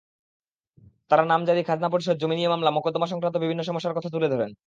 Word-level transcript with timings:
তাঁরা 1.11 1.23
নামজারি, 1.25 1.61
খাজনা 1.63 1.89
পরিশোধ, 1.89 2.15
জমি 2.17 2.35
নিয়ে 2.35 2.49
মামলা-মোকদ্দমাসংক্রান্ত 2.49 3.37
বিভিন্ন 3.37 3.61
সমস্যার 3.63 3.93
কথা 3.93 4.09
তুলে 4.09 4.27
ধরেন। 4.29 4.51